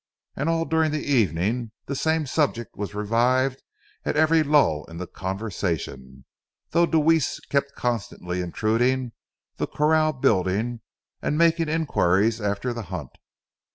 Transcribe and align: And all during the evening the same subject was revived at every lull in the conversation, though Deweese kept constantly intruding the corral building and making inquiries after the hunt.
And 0.35 0.49
all 0.49 0.65
during 0.65 0.89
the 0.89 1.03
evening 1.03 1.73
the 1.85 1.95
same 1.95 2.25
subject 2.25 2.75
was 2.75 2.95
revived 2.95 3.61
at 4.03 4.17
every 4.17 4.41
lull 4.41 4.83
in 4.87 4.97
the 4.97 5.05
conversation, 5.05 6.25
though 6.71 6.87
Deweese 6.87 7.39
kept 7.49 7.75
constantly 7.75 8.41
intruding 8.41 9.11
the 9.57 9.67
corral 9.67 10.11
building 10.13 10.81
and 11.21 11.37
making 11.37 11.69
inquiries 11.69 12.41
after 12.41 12.73
the 12.73 12.81
hunt. 12.89 13.11